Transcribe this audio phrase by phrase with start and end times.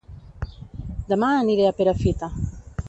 [1.13, 2.33] Dema aniré a Perafita